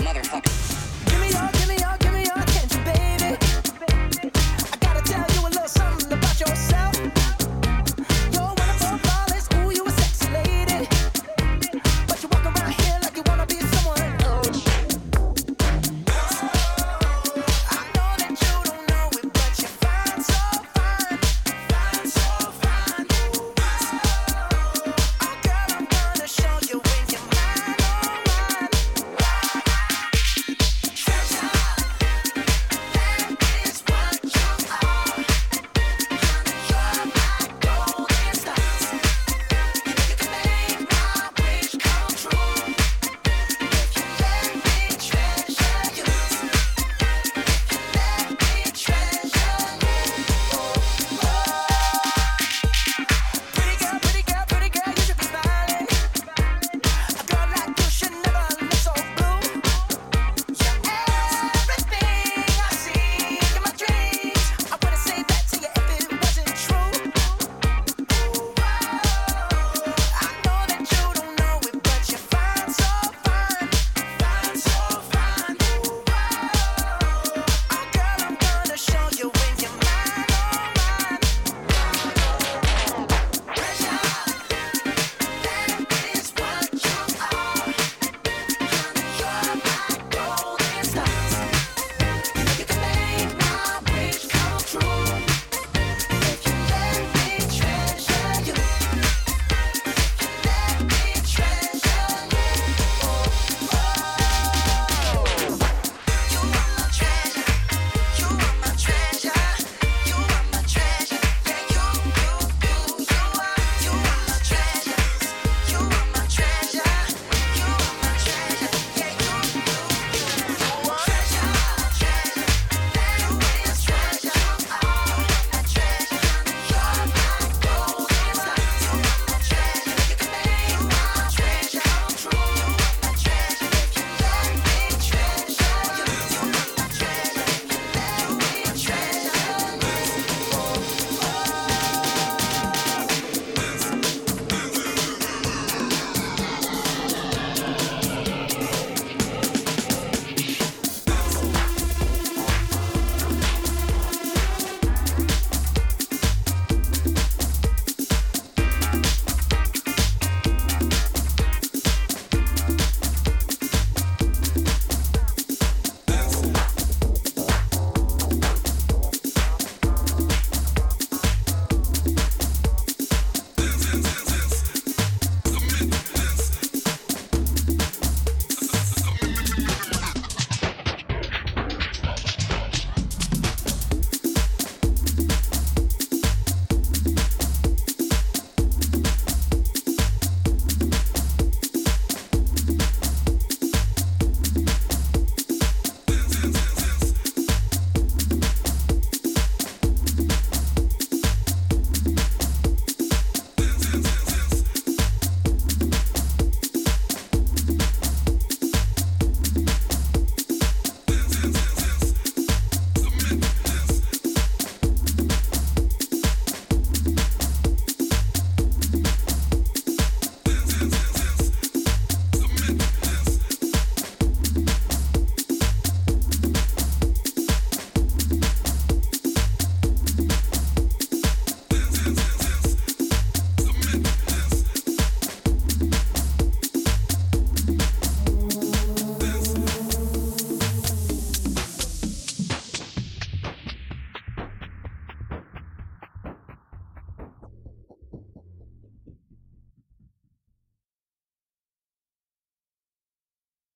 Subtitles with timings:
[0.00, 0.51] motherfucker.